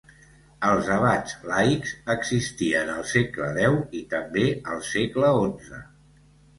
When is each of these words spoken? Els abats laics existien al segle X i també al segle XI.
Els 0.69 0.87
abats 0.95 1.35
laics 1.51 1.91
existien 2.15 2.91
al 2.97 3.05
segle 3.13 3.53
X 3.69 3.95
i 4.03 4.05
també 4.17 4.51
al 4.75 4.85
segle 4.93 5.35
XI. 5.49 5.89